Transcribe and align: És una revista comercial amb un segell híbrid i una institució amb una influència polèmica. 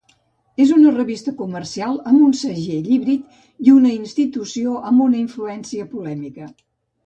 És 0.63 0.69
una 0.75 0.93
revista 0.95 1.33
comercial 1.41 1.99
amb 2.13 2.23
un 2.29 2.33
segell 2.41 2.89
híbrid 2.95 3.37
i 3.69 3.77
una 3.77 3.95
institució 4.01 4.77
amb 4.93 5.07
una 5.11 5.23
influència 5.29 5.91
polèmica. 5.97 6.53